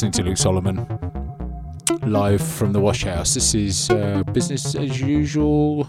[0.00, 0.86] listening to Luke Solomon
[2.06, 3.34] live from the Wash House.
[3.34, 5.86] This is uh, business as usual.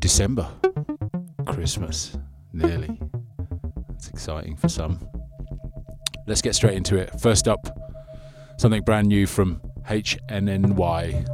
[0.00, 0.48] December,
[1.46, 2.18] Christmas,
[2.52, 3.00] nearly.
[3.90, 5.08] It's exciting for some.
[6.26, 7.20] Let's get straight into it.
[7.20, 7.60] First up,
[8.58, 11.33] something brand new from HNNY.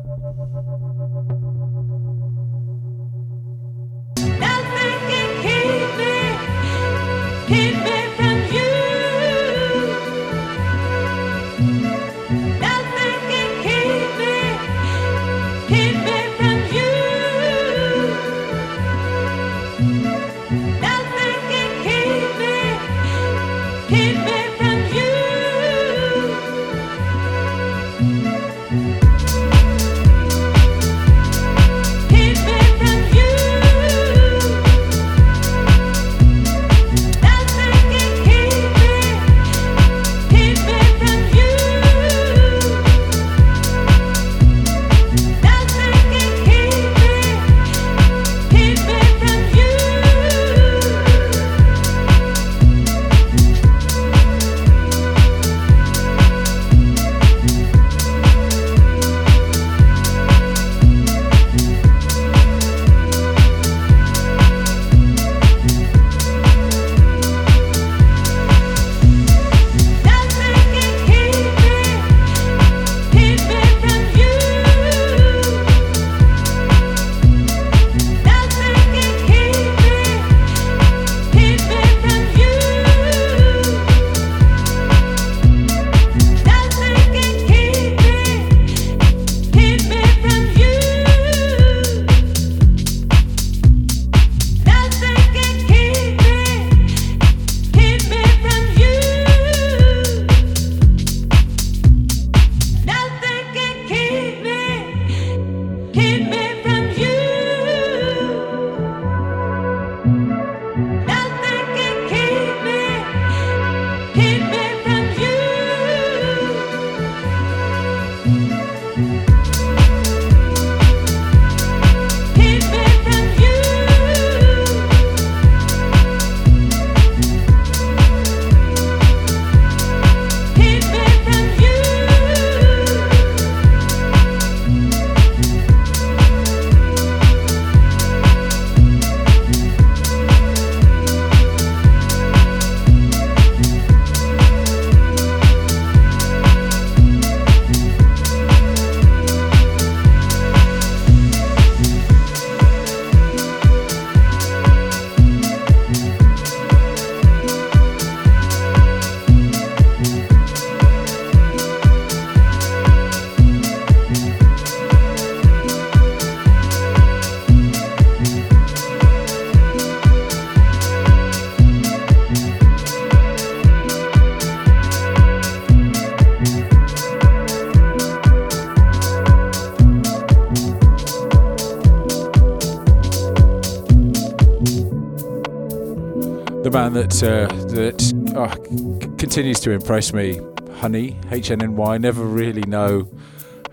[186.92, 190.40] That uh, that oh, c- continues to impress me.
[190.74, 192.00] Honey, HNNY.
[192.00, 193.08] Never really know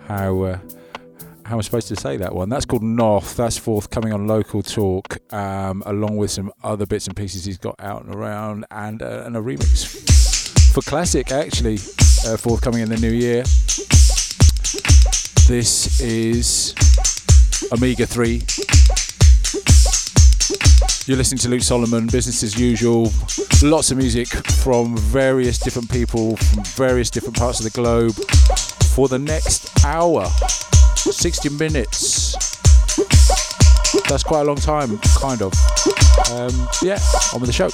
[0.07, 0.59] how uh,
[1.43, 2.49] how am supposed to say that one?
[2.49, 3.35] That's called North.
[3.35, 7.75] That's forthcoming on Local Talk, um, along with some other bits and pieces he's got
[7.79, 11.75] out and around, and uh, and a remix for Classic actually
[12.25, 13.43] uh, forthcoming in the new year.
[15.47, 16.75] This is
[17.71, 18.43] Omega Three.
[21.07, 23.13] You're listening to Luke Solomon, business as usual.
[23.63, 28.11] Lots of music from various different people from various different parts of the globe
[28.93, 30.25] for the next hour,
[30.97, 32.33] 60 minutes.
[34.09, 35.53] That's quite a long time, kind of.
[36.29, 36.99] Um, yeah,
[37.33, 37.69] on with the show.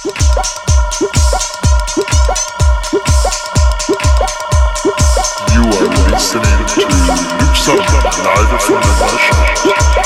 [5.50, 10.03] You are listening to Luke Solomon live from the.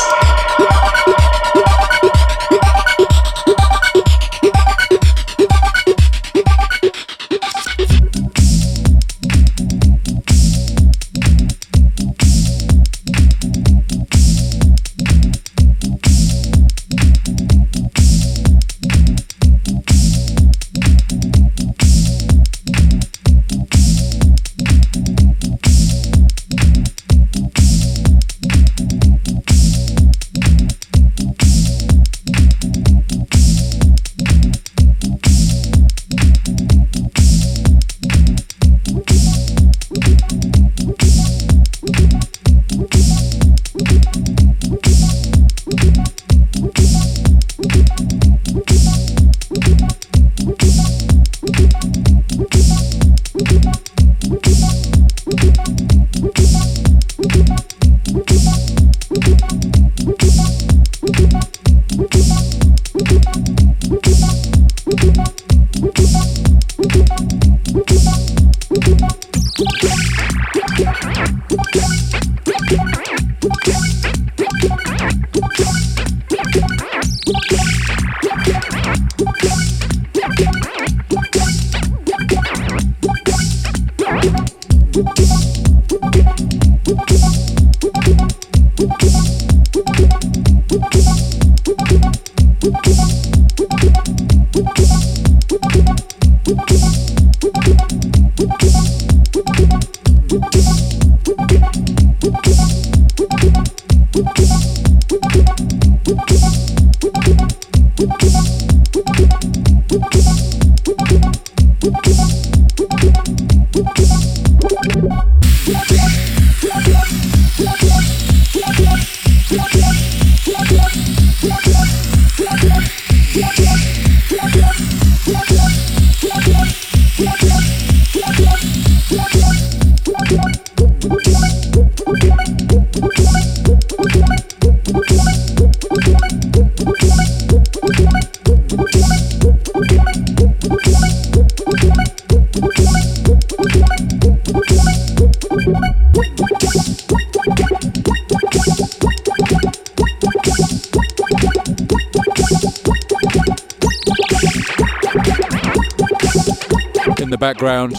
[157.54, 157.96] Background.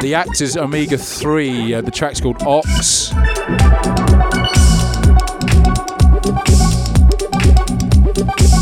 [0.00, 1.74] The act is Omega 3.
[1.74, 3.08] Uh, the track's called Ox.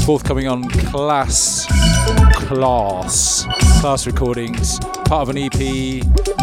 [0.06, 1.66] Forthcoming on Class.
[2.46, 3.44] Class.
[3.82, 4.78] Class Recordings.
[5.04, 5.52] Part of an EP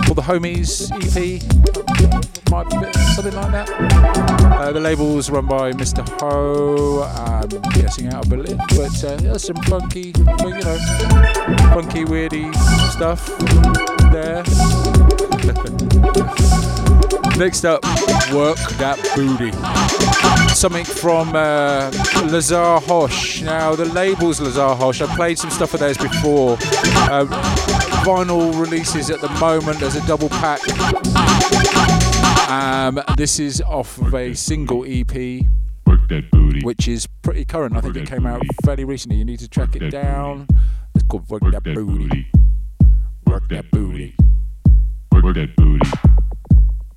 [0.06, 2.39] called the Homies EP.
[2.60, 3.70] Might something like that.
[4.60, 6.06] Uh, the label's run by Mr.
[6.20, 7.04] Ho.
[7.04, 8.58] I'm guessing out of Berlin.
[8.76, 10.78] But uh, some funky, you know,
[11.72, 12.54] funky, weirdy
[12.92, 13.26] stuff
[14.12, 14.44] there.
[17.40, 17.82] Next up,
[18.34, 19.54] Work That Booty.
[20.54, 21.90] Something from uh,
[22.28, 23.42] Lazare Hoche.
[23.42, 25.08] Now, the label's Lazare Hoche.
[25.08, 26.58] I played some stuff of theirs before.
[27.10, 27.26] Uh,
[28.04, 29.80] vinyl releases at the moment.
[29.80, 30.60] There's a double pack.
[32.50, 35.46] Um, this is off of a single EP
[36.64, 37.76] which is pretty current.
[37.76, 39.18] I think it came out fairly recently.
[39.18, 40.48] You need to track it down.
[40.96, 42.28] It's called Work, That, Booty.
[43.26, 44.16] Work That Booty.
[45.12, 45.92] Work that booty.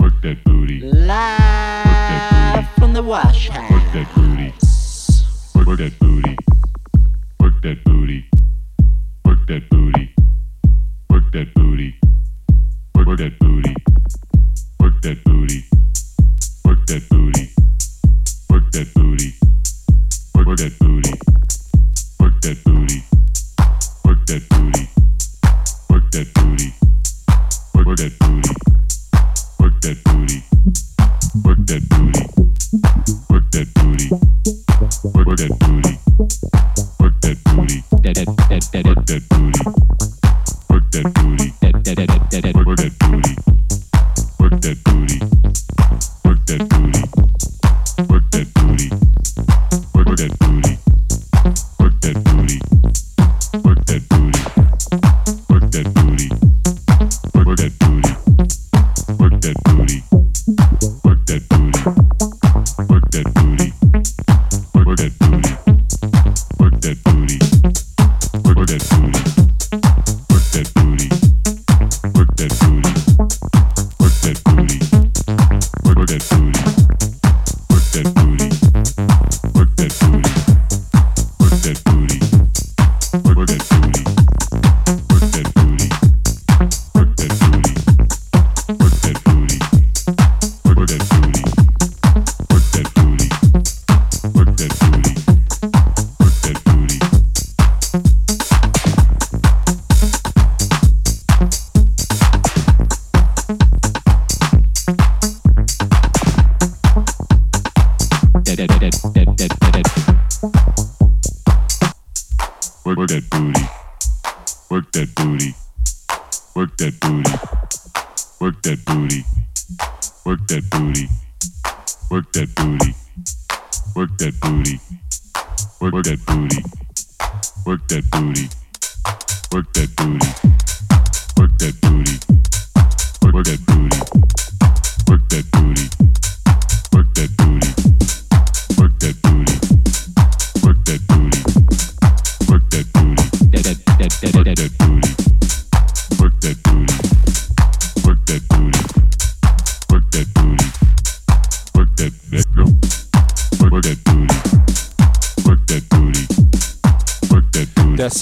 [0.01, 0.81] Work that booty.
[0.81, 3.59] Live from the wash Work
[3.93, 4.15] that house.
[4.15, 4.55] booty.
[5.55, 6.37] Work, work that booty.
[7.41, 8.25] Work that booty.
[9.25, 10.15] Work that booty.
[11.11, 11.95] Work that booty.
[12.95, 13.75] Work, work that booty.
[14.81, 15.42] Work that booty.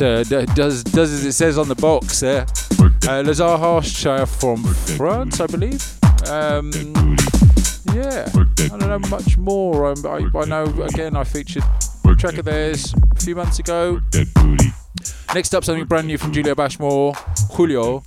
[0.02, 2.46] Uh, does does as it says on the box there.
[3.08, 5.82] Uh, Lazar Harshaw from France, I believe.
[6.28, 6.70] Um,
[7.94, 9.90] yeah, I don't know much more.
[9.90, 11.64] Um, I, I know again I featured
[12.06, 14.00] a track of theirs a few months ago.
[15.34, 17.14] Next up, something brand new from Julio Bashmore,
[17.52, 18.02] Julio,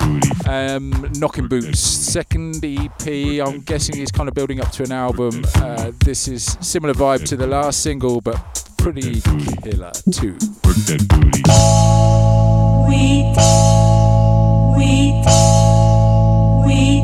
[0.48, 3.08] um, Knocking Boots, second EP.
[3.46, 5.44] I'm guessing he's kind of building up to an album.
[5.56, 8.36] Uh, this is similar vibe to the last single, but
[8.84, 9.22] pretty
[9.64, 10.34] killer too.
[10.66, 11.42] Work that booty.
[12.84, 13.32] We,
[14.76, 15.24] we,
[16.68, 17.03] we,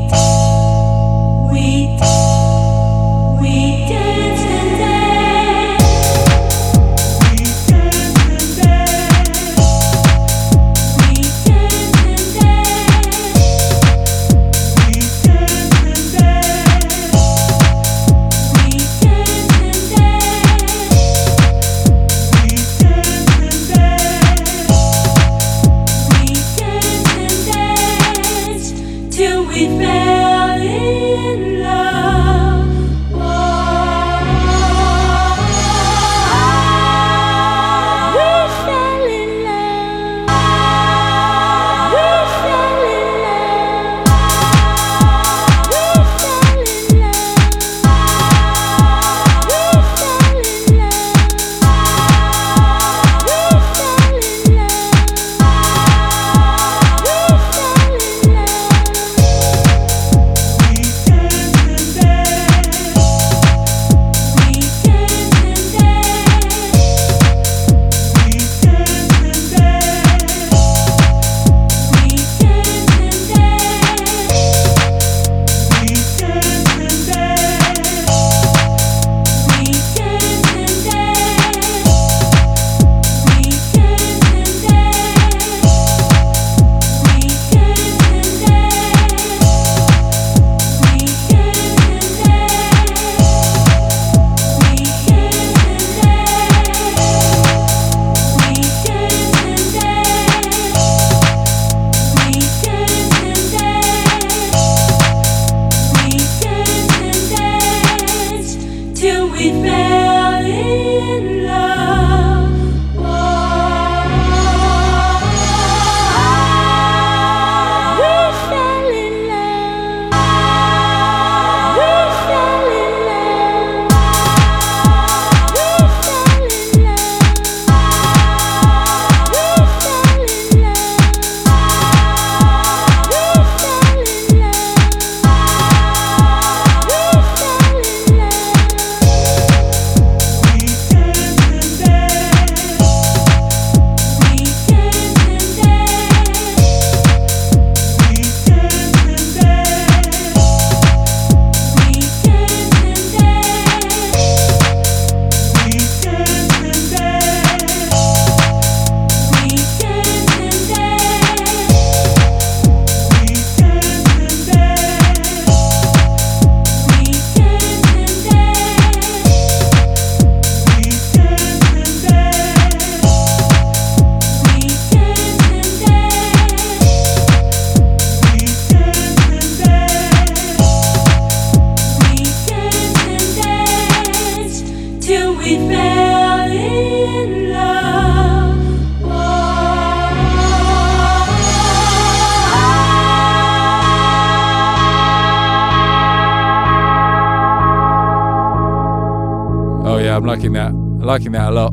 [201.10, 201.72] liking that a lot.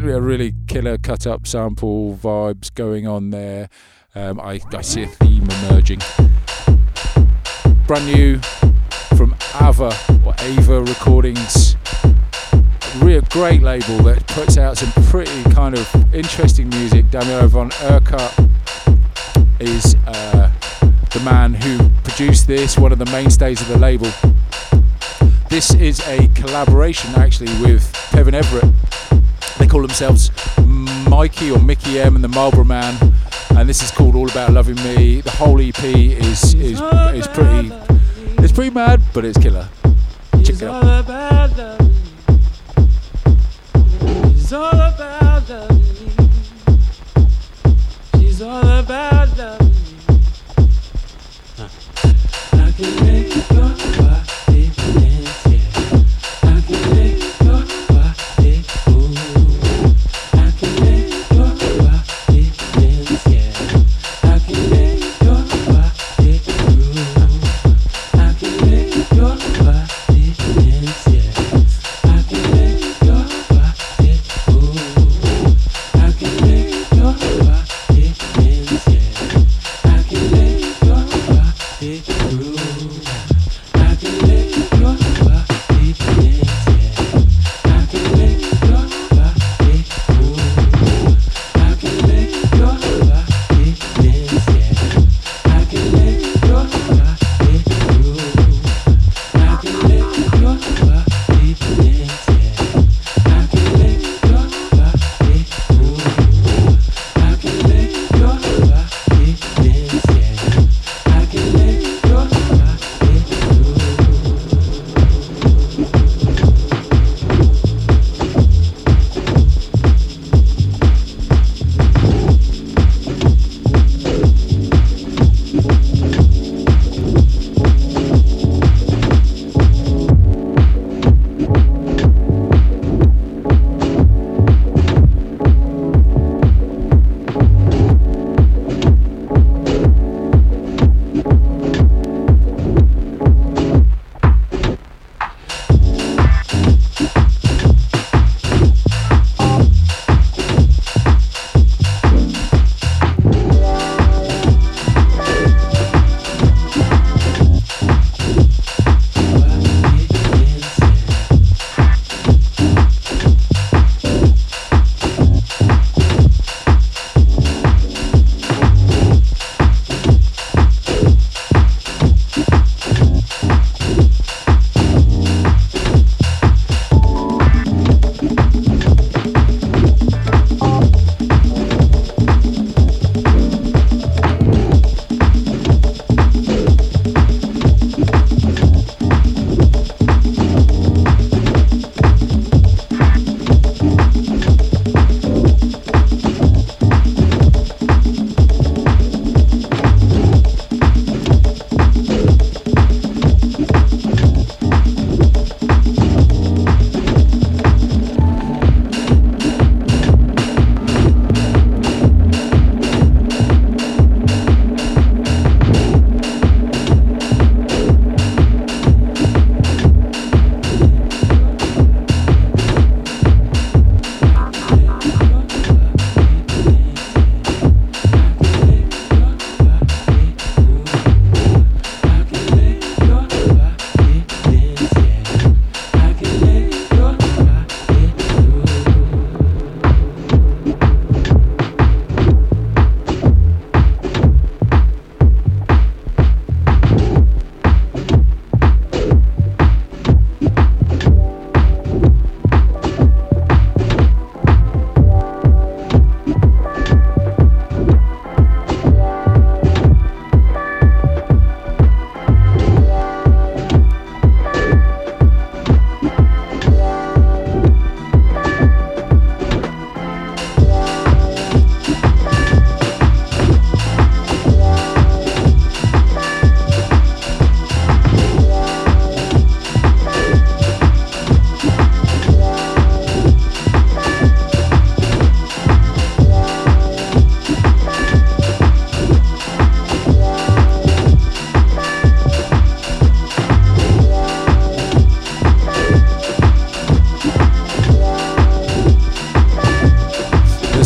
[0.00, 3.68] A really killer cut up sample vibes going on there.
[4.16, 6.00] Um, I, I see a theme emerging.
[7.86, 8.40] Brand new
[9.16, 9.96] from Ava
[10.26, 11.76] or Ava Recordings.
[12.96, 17.08] Real great label that puts out some pretty kind of interesting music.
[17.12, 18.36] Down von Urquhart
[19.60, 20.50] is uh,
[21.12, 24.10] the man who produced this, one of the mainstays of the label.
[25.48, 28.70] This is a collaboration actually with Kevin Everett.
[29.58, 30.30] They call themselves
[31.08, 32.96] Mikey or Mickey M and the Marlboro Man,
[33.56, 35.22] and this is called All About Loving Me.
[35.22, 37.72] The whole EP is is is pretty
[38.42, 39.68] it's pretty mad, but it's killer.
[40.44, 41.08] Check it out.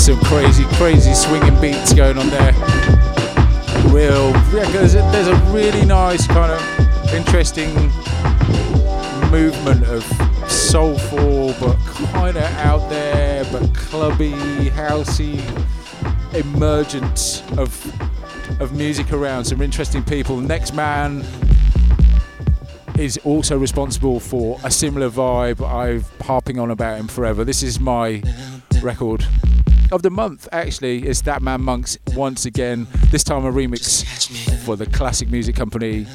[0.02, 2.52] Some crazy, crazy swinging beats going on there.
[3.86, 7.72] Real, yeah, there's a, there's a really nice kind of interesting
[9.30, 10.02] movement of
[10.50, 11.76] soulful, but
[12.10, 14.32] kind of out there, but clubby,
[14.70, 15.38] housey,
[16.34, 17.70] emergence of
[18.60, 19.44] of music around.
[19.44, 20.36] Some interesting people.
[20.38, 21.24] The Next man
[22.98, 25.64] is also responsible for a similar vibe.
[25.64, 27.44] I've harping on about him forever.
[27.44, 28.20] This is my
[28.82, 29.24] record
[29.92, 30.48] of the month.
[30.52, 32.86] Actually, it's That Man Monkz once again.
[33.10, 34.04] This time a remix
[34.64, 36.06] for the classic music company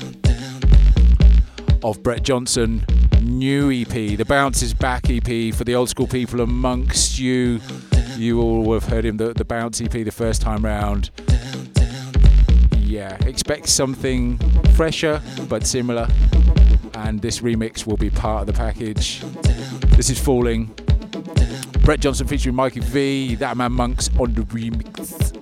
[1.83, 2.83] of Brett Johnson.
[3.21, 7.59] New EP, the Bounce is Back EP for the old school people amongst you.
[8.15, 11.11] You all have heard him the, the Bounce EP the first time round.
[12.77, 14.39] Yeah, expect something
[14.73, 16.07] fresher but similar,
[16.95, 19.21] and this remix will be part of the package.
[19.95, 20.73] This is Falling.
[21.88, 25.34] Brett Johnson featuring Mikey V, That Man Monkz on the remix.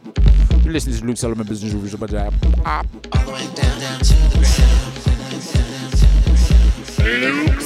[0.64, 2.32] You're listening to Luke Solomon Business Reviews that.
[2.64, 2.84] Ah.
[7.04, 7.62] Luke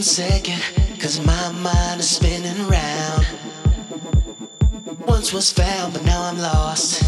[0.00, 0.62] one second,
[0.98, 3.26] cause my mind is spinning round.
[5.06, 7.02] Once was found, but now I'm lost.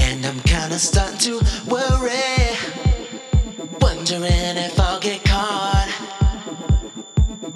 [0.00, 2.56] And I'm kinda starting to worry.
[3.82, 5.90] Wondering if I'll get caught.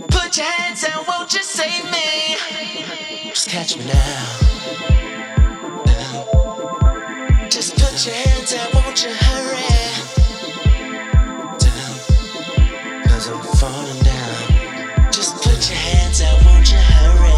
[0.09, 2.37] Put your hands out, won't you save me?
[3.31, 4.27] Just catch me now.
[7.49, 10.18] Just put your hands out, won't you hurry?
[13.31, 15.13] I'm falling down.
[15.13, 17.38] Just put your hands out, won't you hurry?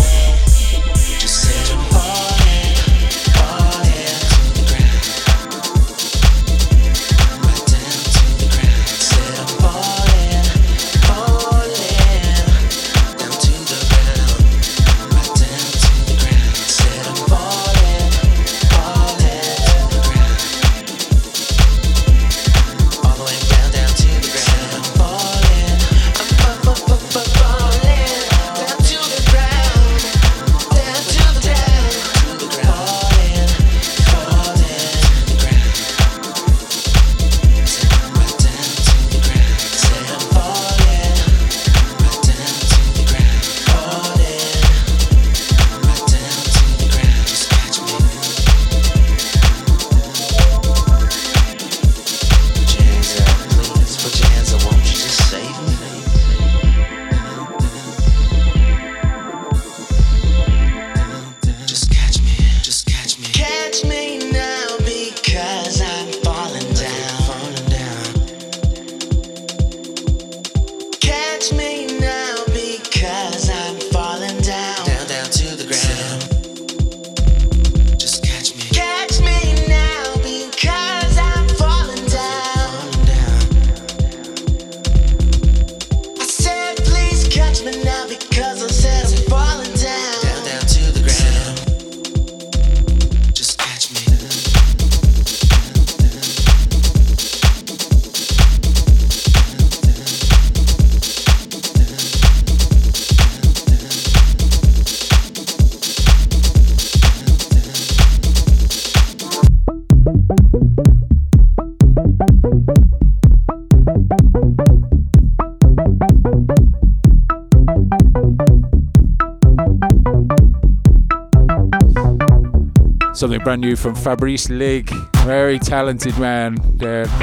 [123.40, 124.90] Something brand new from Fabrice Lig.
[125.24, 126.56] Very talented man.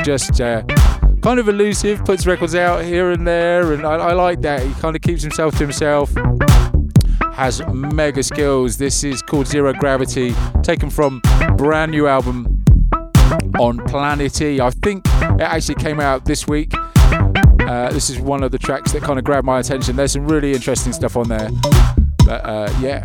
[0.03, 0.63] Just uh,
[1.21, 4.63] kind of elusive, puts records out here and there, and I, I like that.
[4.63, 6.11] He kind of keeps himself to himself.
[7.33, 8.77] Has mega skills.
[8.77, 11.21] This is called Zero Gravity, taken from
[11.55, 12.63] brand new album
[13.59, 14.59] on Planet E.
[14.59, 16.73] I think it actually came out this week.
[16.73, 19.95] Uh, this is one of the tracks that kind of grabbed my attention.
[19.95, 21.49] There's some really interesting stuff on there.
[22.25, 23.03] But uh, yeah,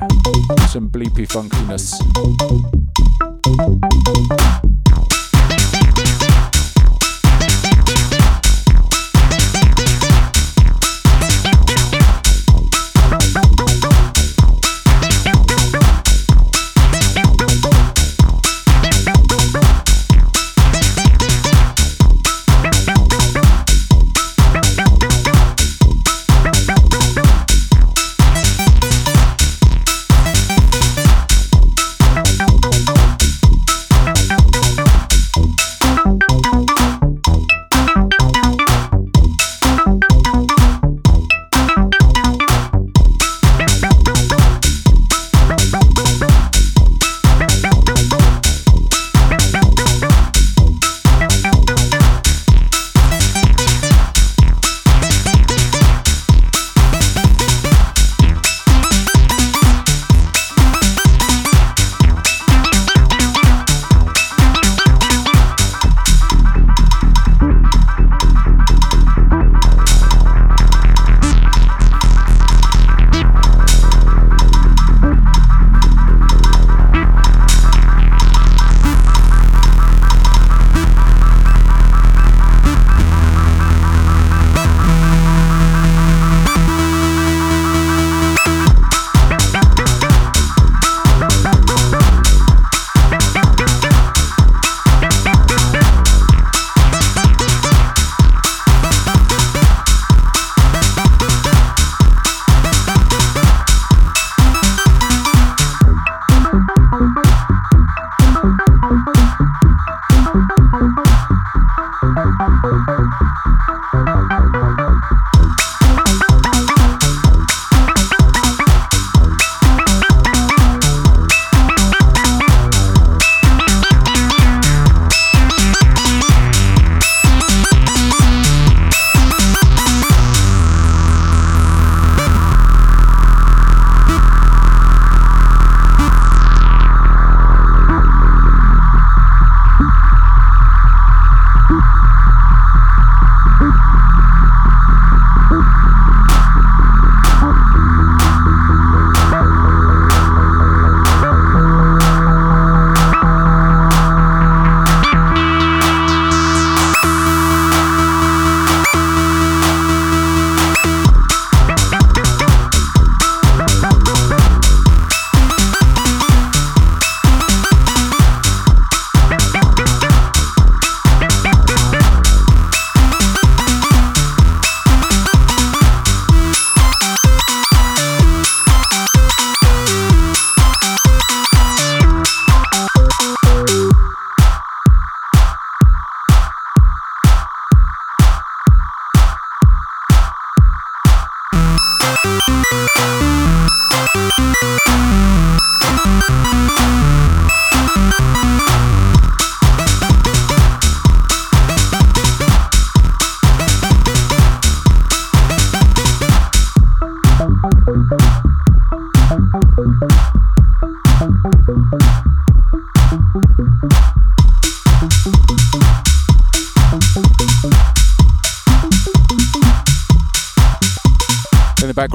[0.69, 2.82] some bleepy funkiness.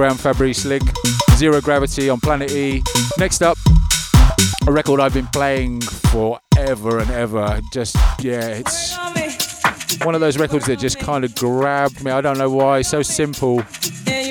[0.08, 0.65] Background, Fabrice
[1.36, 2.82] Zero Gravity on Planet E.
[3.17, 3.58] Next up,
[4.65, 7.60] a record I've been playing forever and ever.
[7.74, 8.96] Just, yeah, it's
[10.06, 12.12] one of those records that just kind of grabbed me.
[12.12, 13.58] I don't know why, so simple.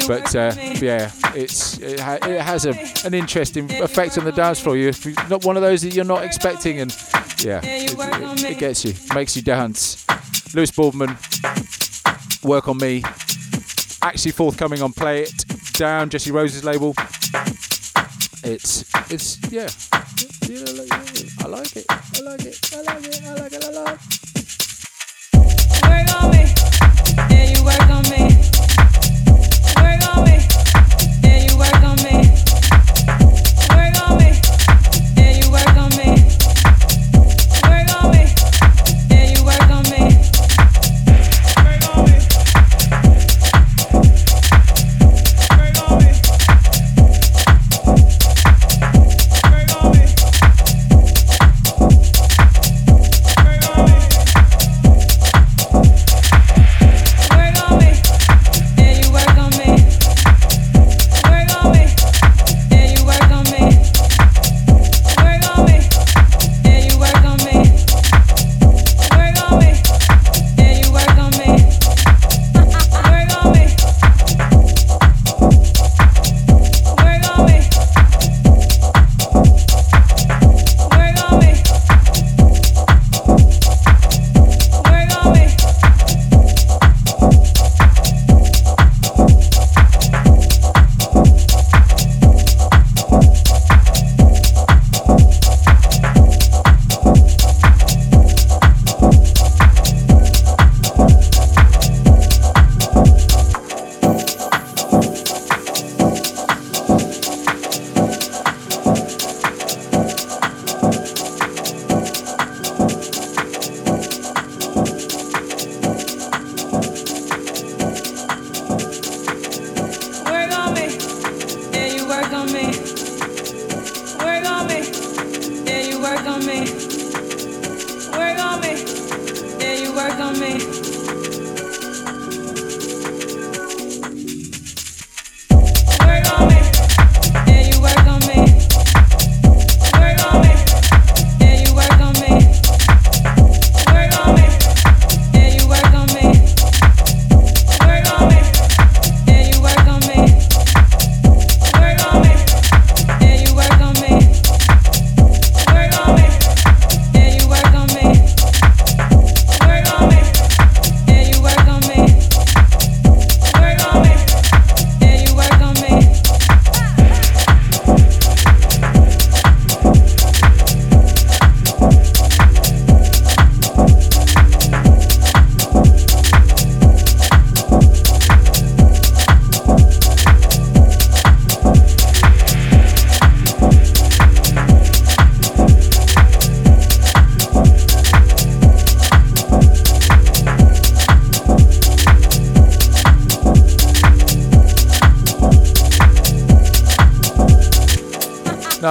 [0.06, 4.60] But uh, yeah, it's it, ha- it has a, an interesting effect on the dance
[4.60, 4.76] floor.
[4.76, 4.92] You
[5.28, 6.96] not one of those that you're not expecting, and
[7.44, 10.06] yeah, it, it, it gets you, makes you dance.
[10.54, 11.18] Lewis Boardman,
[12.42, 13.02] work on me.
[14.02, 15.45] Actually forthcoming on Play It
[15.76, 16.94] Down, Jesse Rose's label.
[18.42, 19.68] It's it's yeah.
[21.44, 21.84] I like it.
[21.90, 22.72] I like it.
[22.72, 23.26] I like it.
[23.26, 23.64] I like it.
[23.66, 23.84] On
[25.20, 25.36] me.
[25.84, 26.42] Work on me.
[27.30, 28.22] Yeah, you work on me.
[29.76, 30.36] Work on me.
[31.22, 32.15] Yeah, you work on me.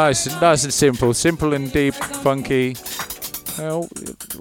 [0.05, 2.75] Nice, nice and simple, simple and deep, funky.
[3.57, 3.89] Well,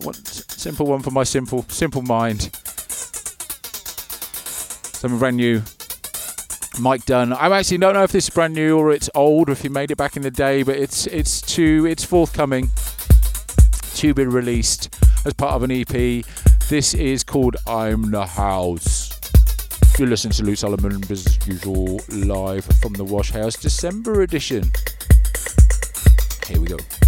[0.03, 2.55] what simple one for my simple, simple mind.
[4.93, 5.63] Something brand new.
[6.79, 7.33] Mike Dunn.
[7.33, 9.71] I actually don't know if this is brand new or it's old, or if he
[9.71, 12.71] made it back in the day, but it's it's to it's forthcoming
[13.95, 16.27] to be released as part of an EP.
[16.69, 19.19] This is called I'm the House.
[19.99, 24.71] You're listening to Luke Solomon, as usual, live from the Wash House, December edition.
[26.47, 27.04] Here we go.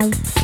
[0.00, 0.37] Thank you.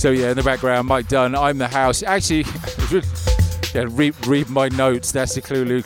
[0.00, 1.34] So yeah, in the background, Mike Dunn.
[1.34, 2.02] I'm the house.
[2.02, 2.46] Actually,
[3.74, 5.12] yeah, read, read my notes.
[5.12, 5.84] That's the clue, Luke.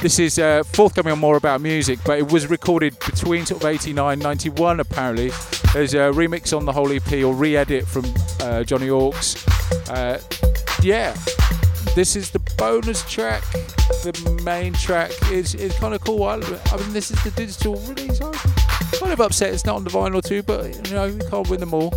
[0.00, 3.68] This is uh, forthcoming on more about music, but it was recorded between sort of
[3.68, 5.28] 89, 91 apparently.
[5.74, 8.06] There's a remix on the whole EP or re-edit from
[8.40, 9.46] uh, Johnny Hawks.
[9.90, 10.22] Uh,
[10.80, 11.14] yeah,
[11.94, 13.42] this is the bonus track.
[14.04, 16.22] The main track is, is kind of cool.
[16.22, 18.22] I, I mean, this is the digital release.
[18.22, 18.32] I'm
[18.98, 21.60] kind of upset it's not on the vinyl too, but you know, you can't win
[21.60, 21.92] them all.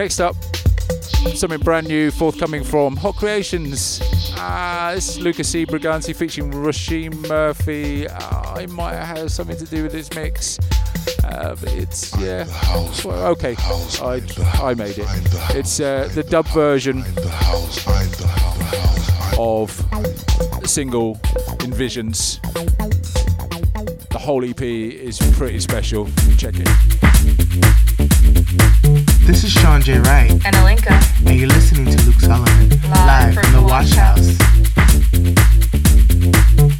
[0.00, 0.34] Next up,
[1.34, 4.00] something brand new forthcoming from Hot Creations.
[4.34, 5.66] Ah, this is Lucas C.
[5.66, 8.08] Brigante featuring Roisin Murphy.
[8.08, 10.58] Ah, it might have something to do with this mix.
[11.22, 12.46] Uh, but it's, yeah.
[13.04, 14.22] Well, okay, I,
[14.62, 15.06] I made it.
[15.54, 17.00] It's uh, the dub version
[19.38, 19.76] of
[20.62, 21.20] the single
[21.62, 22.40] In Visions.
[24.08, 26.08] The whole EP is pretty special.
[26.38, 26.68] Check it.
[29.26, 29.98] This is Sean J.
[29.98, 30.90] Wright, And Alinka.
[31.26, 34.36] and you're listening to Luke Solomon live from the Wash House.
[36.60, 36.79] Hey.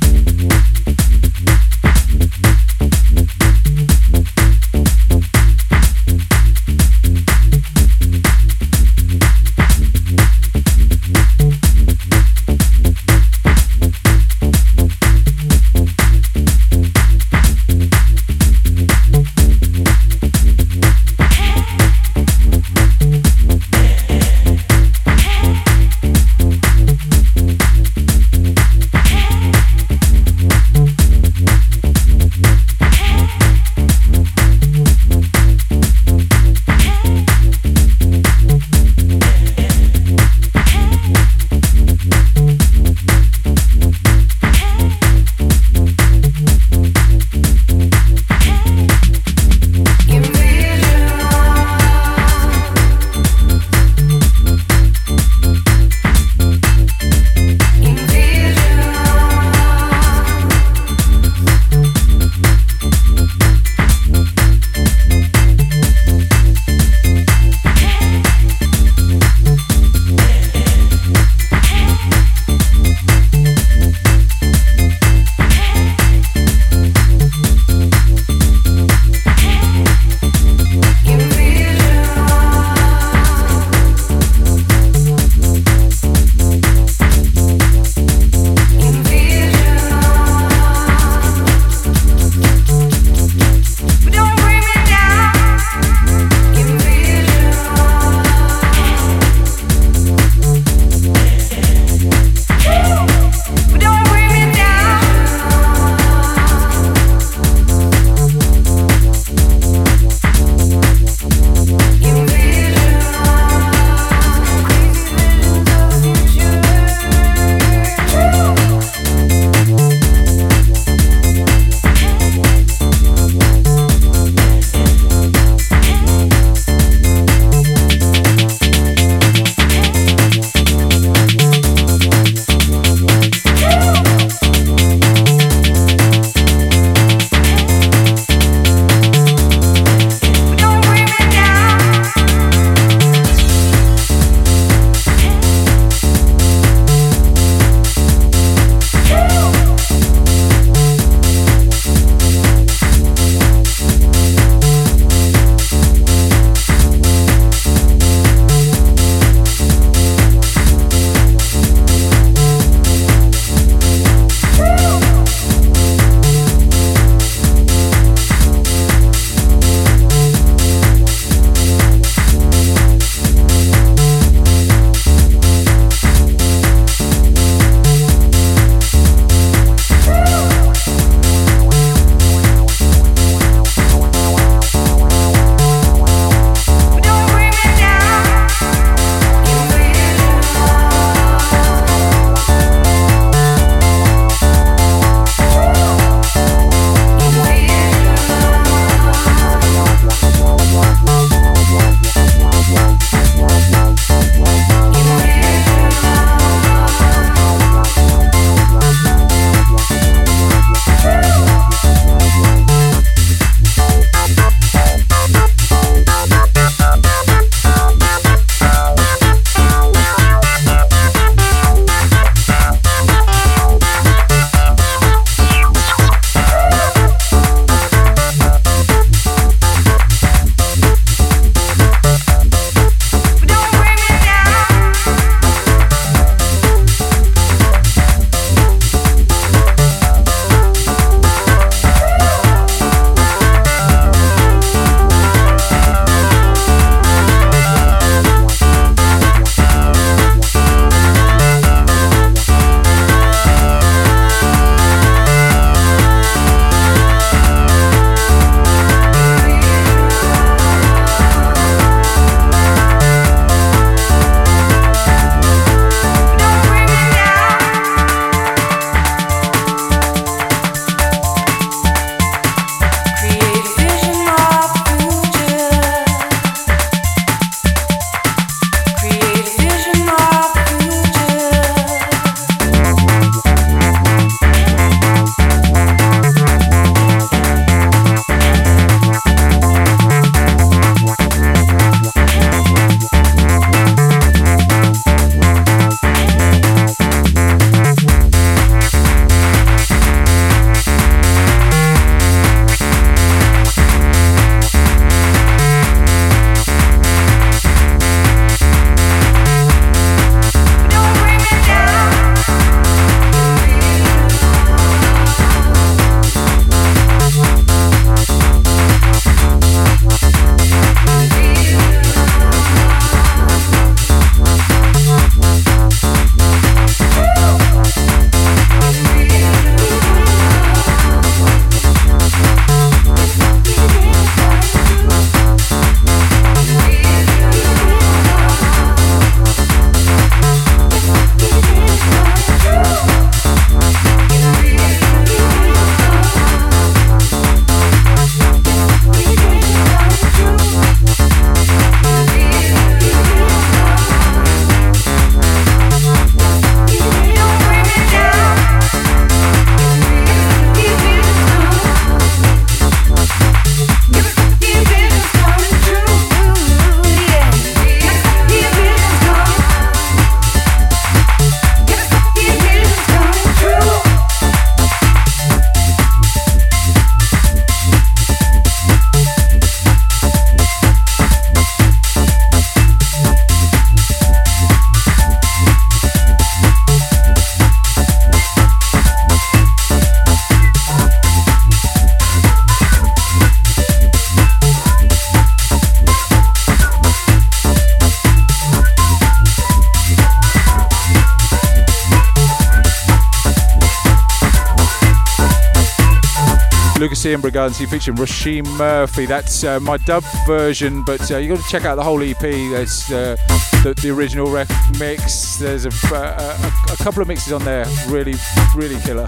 [407.27, 409.27] Ian Brigante featuring Roisin Murphy.
[409.27, 412.39] That's uh, my dub version, but uh, you got to check out the whole EP.
[412.39, 413.37] There's uh,
[413.83, 414.69] the, the original rec
[414.99, 415.57] mix.
[415.57, 417.85] There's a, uh, a, a couple of mixes on there.
[418.09, 418.35] Really,
[418.75, 419.27] really killer.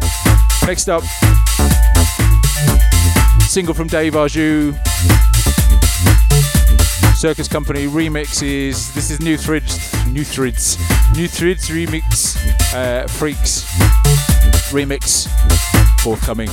[0.67, 1.03] Next up,
[3.49, 4.73] single from Dave Aju.
[7.15, 8.95] Circus Company remixes.
[8.95, 10.79] This is Nu Threads, Nu Threads,
[11.17, 12.37] Nu Threads remix.
[12.75, 13.65] Uh, Freaks
[14.73, 15.29] remix
[16.03, 16.49] forthcoming.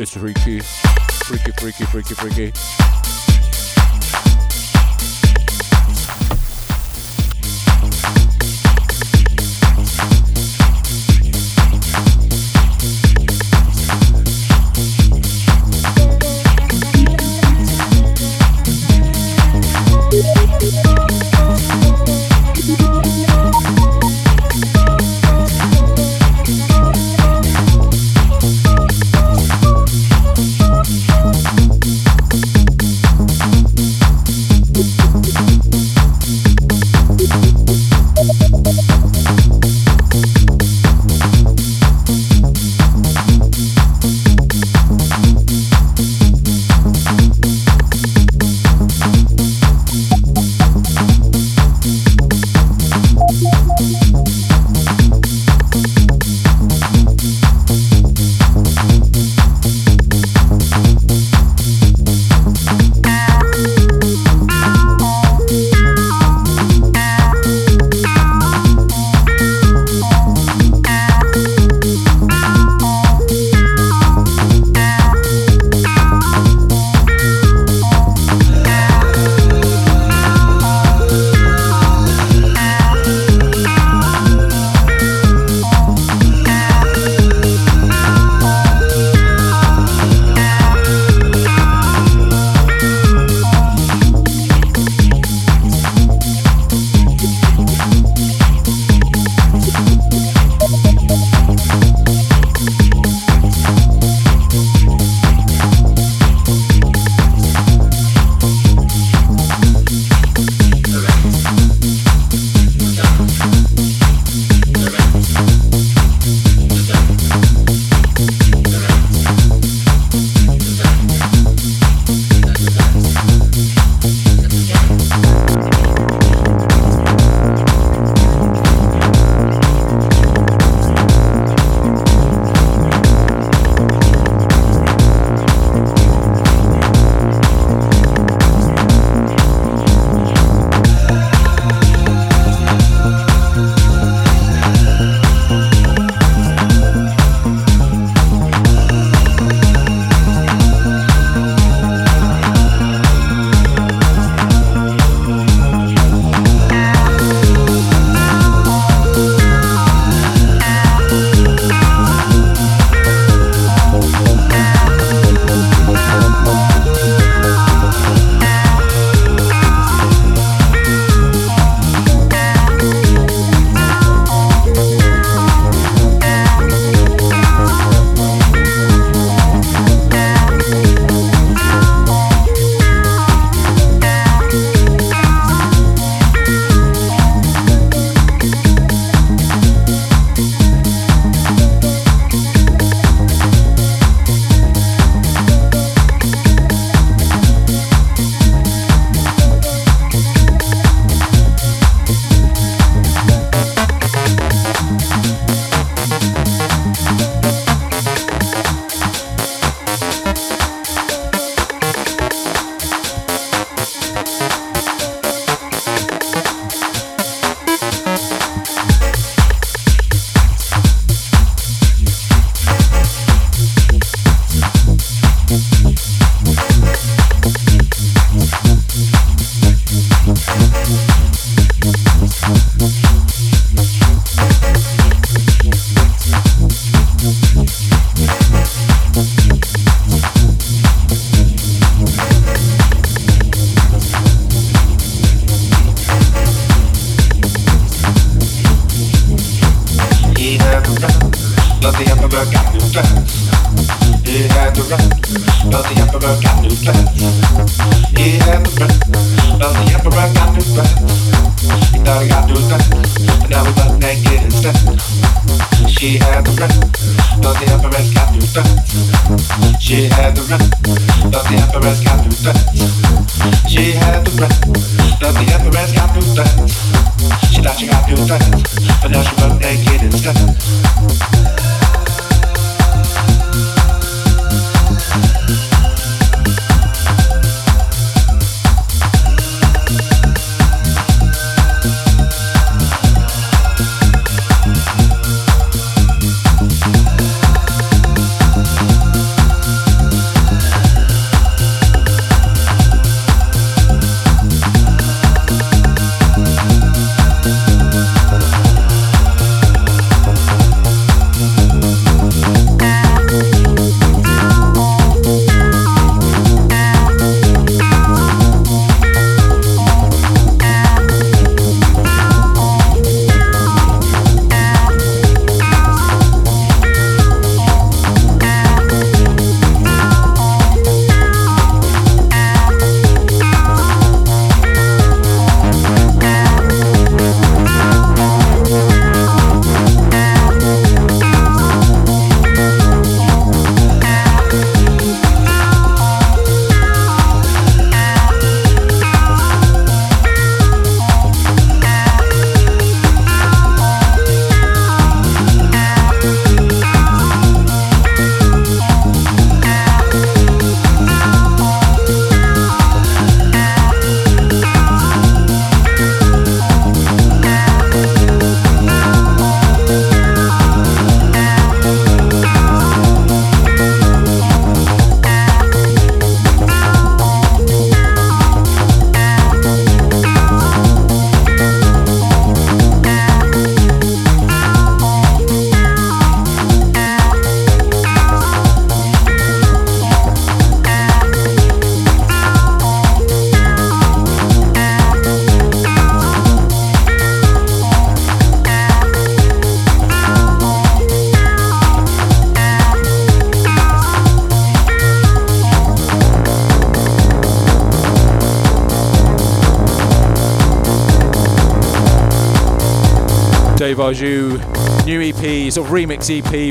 [0.00, 3.07] It's freaky, freaky, freaky, freaky, freaky.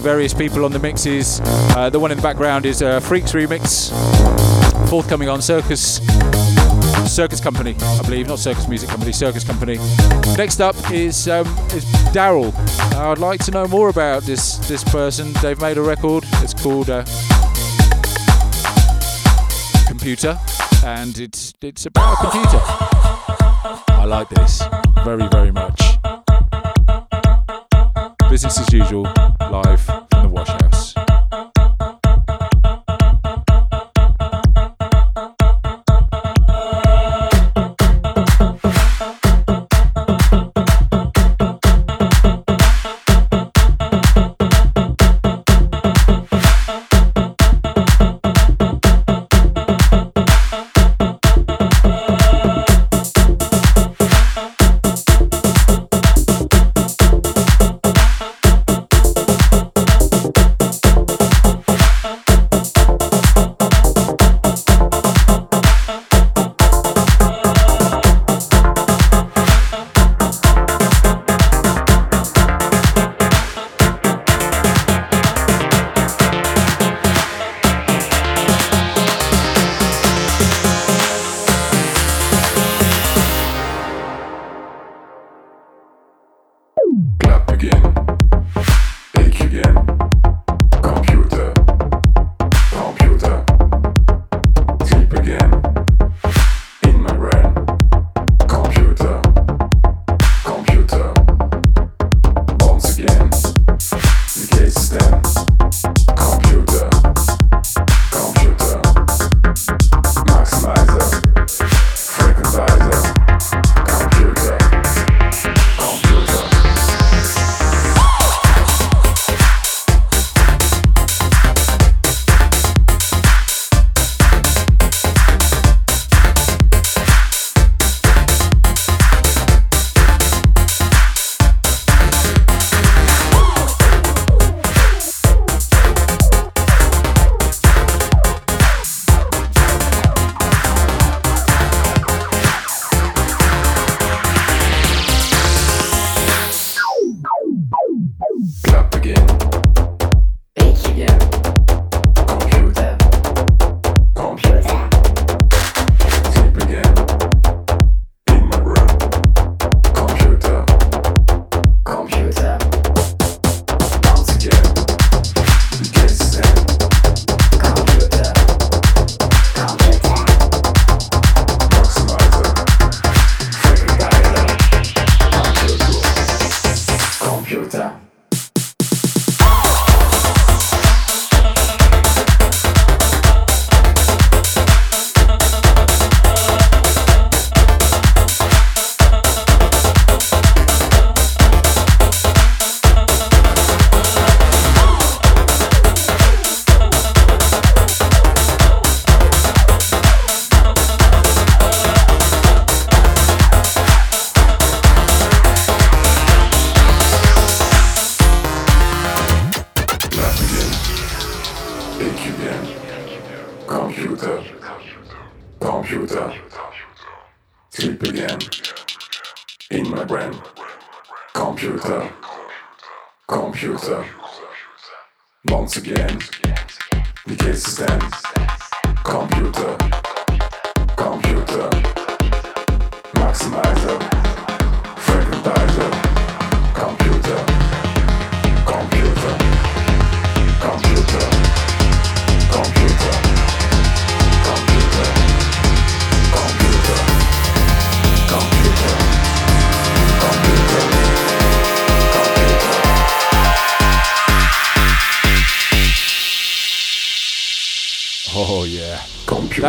[0.07, 1.41] Various people on the mixes.
[1.75, 3.91] Uh, the one in the background is uh, Freaks remix,
[4.89, 5.99] forthcoming on Circus
[7.13, 9.77] Circus Company, I believe, not Circus Music Company, Circus Company.
[10.37, 11.45] Next up is um,
[11.75, 11.83] is
[12.15, 12.53] Daryl.
[12.95, 15.33] Uh, I'd like to know more about this this person.
[15.41, 16.23] They've made a record.
[16.35, 17.03] It's called uh,
[19.87, 20.39] Computer,
[20.85, 22.61] and it's it's about a computer.
[23.89, 24.63] I like this
[25.03, 25.81] very very much.
[28.29, 29.05] Business as usual,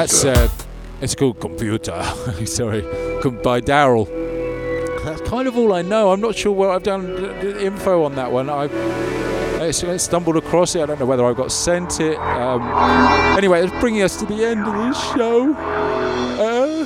[0.08, 0.48] That's uh,
[1.02, 2.02] it's called Computer.
[2.46, 2.80] Sorry,
[3.42, 4.06] by Daryl.
[5.04, 6.12] That's kind of all I know.
[6.12, 7.06] I'm not sure where I've done
[7.60, 8.48] info on that one.
[8.48, 8.64] I
[9.58, 10.80] I s- I stumbled across it.
[10.82, 12.16] I don't know whether I got sent it.
[12.18, 12.62] Um,
[13.36, 15.52] anyway, it's bringing us to the end of this show.
[15.54, 16.84] Uh,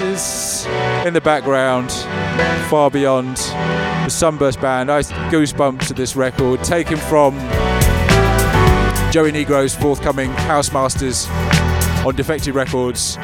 [0.00, 0.66] this
[1.06, 1.92] in the background,
[2.68, 4.90] far beyond the Sunburst Band.
[4.90, 7.34] I goosebumps to this record, taken from
[9.12, 11.26] Joey Negro's forthcoming House Masters
[12.04, 13.16] on Defected Records.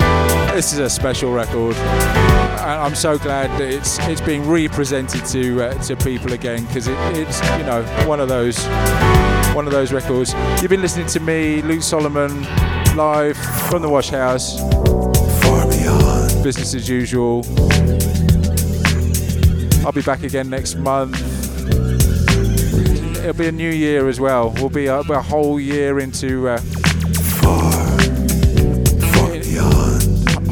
[0.53, 5.63] This is a special record, and I'm so glad that it's it's being represented to
[5.63, 8.65] uh, to people again because it, it's you know one of those
[9.55, 10.35] one of those records.
[10.61, 12.43] You've been listening to me, Luke Solomon,
[12.97, 13.37] live
[13.69, 14.59] from the Wash House.
[15.43, 17.45] Far beyond business as usual.
[19.85, 21.21] I'll be back again next month
[23.25, 24.51] it'll be a new year as well.
[24.57, 26.61] We'll be a, a whole year into uh,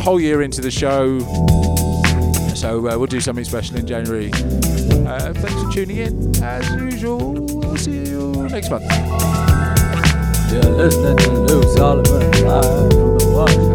[0.02, 1.20] whole year into the show.
[2.56, 4.30] So uh, we'll do something special in January.
[4.32, 6.42] Uh, thanks for tuning in.
[6.42, 8.84] As usual, we'll see you next month.
[10.50, 13.71] You're listening to Solomon live from the